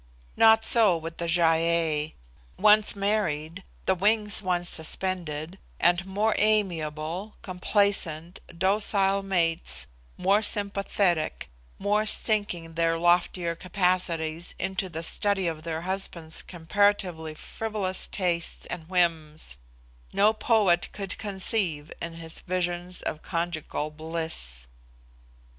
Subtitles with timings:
[0.35, 2.15] Not so with the Gy ei:
[2.57, 9.85] once married, the wings once suspended, and more amiable, complacent, docile mates,
[10.17, 18.07] more sympathetic, more sinking their loftier capacities into the study of their husbands' comparatively frivolous
[18.07, 19.57] tastes and whims,
[20.11, 24.65] no poet could conceive in his visions of conjugal bliss.